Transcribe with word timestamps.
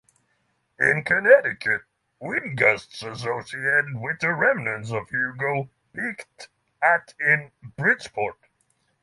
In 0.79 1.03
Connecticut, 1.03 1.83
wind 2.19 2.57
gusts 2.57 3.03
associated 3.03 3.97
with 3.97 4.19
the 4.21 4.33
remnants 4.33 4.91
of 4.91 5.07
Hugo 5.11 5.69
peaked 5.93 6.49
at 6.81 7.13
in 7.19 7.51
Bridgeport. 7.77 8.39